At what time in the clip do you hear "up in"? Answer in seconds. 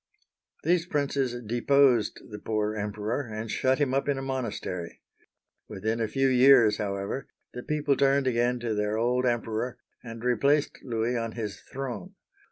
3.93-4.17